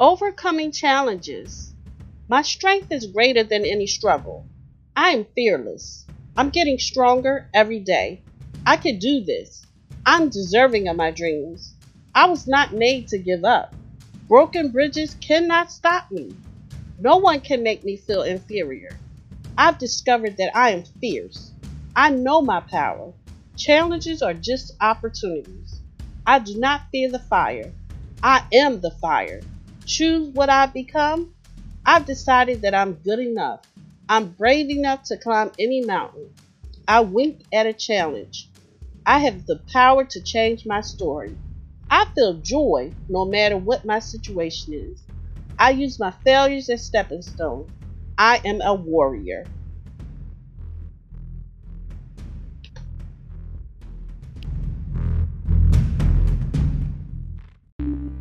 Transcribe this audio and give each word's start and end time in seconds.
Overcoming 0.00 0.72
challenges. 0.72 1.74
My 2.26 2.40
strength 2.40 2.90
is 2.90 3.04
greater 3.04 3.44
than 3.44 3.66
any 3.66 3.86
struggle. 3.86 4.46
I 4.96 5.10
am 5.10 5.26
fearless. 5.34 6.06
I'm 6.38 6.48
getting 6.48 6.78
stronger 6.78 7.50
every 7.52 7.80
day. 7.80 8.22
I 8.64 8.78
can 8.78 8.98
do 8.98 9.22
this. 9.22 9.66
I'm 10.06 10.30
deserving 10.30 10.88
of 10.88 10.96
my 10.96 11.10
dreams. 11.10 11.74
I 12.14 12.30
was 12.30 12.48
not 12.48 12.72
made 12.72 13.08
to 13.08 13.18
give 13.18 13.44
up. 13.44 13.74
Broken 14.26 14.70
bridges 14.70 15.16
cannot 15.20 15.70
stop 15.70 16.10
me. 16.10 16.34
No 16.98 17.18
one 17.18 17.42
can 17.42 17.62
make 17.62 17.84
me 17.84 17.98
feel 17.98 18.22
inferior. 18.22 18.96
I've 19.58 19.76
discovered 19.76 20.38
that 20.38 20.56
I 20.56 20.70
am 20.70 20.84
fierce. 21.02 21.50
I 21.94 22.08
know 22.08 22.40
my 22.40 22.60
power. 22.60 23.12
Challenges 23.54 24.22
are 24.22 24.32
just 24.32 24.72
opportunities. 24.80 25.80
I 26.26 26.38
do 26.38 26.58
not 26.58 26.84
fear 26.90 27.10
the 27.10 27.18
fire. 27.18 27.70
I 28.22 28.46
am 28.50 28.80
the 28.80 28.92
fire. 28.92 29.42
Choose 29.90 30.32
what 30.32 30.48
I 30.48 30.66
become. 30.66 31.34
I've 31.84 32.06
decided 32.06 32.62
that 32.62 32.76
I'm 32.76 32.94
good 32.94 33.18
enough. 33.18 33.60
I'm 34.08 34.34
brave 34.34 34.70
enough 34.70 35.02
to 35.06 35.16
climb 35.16 35.50
any 35.58 35.80
mountain. 35.84 36.30
I 36.86 37.00
wink 37.00 37.42
at 37.52 37.66
a 37.66 37.72
challenge. 37.72 38.52
I 39.04 39.18
have 39.18 39.46
the 39.46 39.60
power 39.72 40.04
to 40.04 40.22
change 40.22 40.64
my 40.64 40.80
story. 40.80 41.38
I 41.90 42.06
feel 42.14 42.34
joy 42.40 42.94
no 43.08 43.24
matter 43.24 43.56
what 43.56 43.84
my 43.84 43.98
situation 43.98 44.74
is. 44.74 45.02
I 45.58 45.70
use 45.70 45.98
my 45.98 46.12
failures 46.24 46.68
as 46.68 46.86
stepping 46.86 47.22
stones. 47.22 47.70
I 48.16 48.40
am 48.44 48.60
a 48.60 48.74
warrior. 48.74 49.50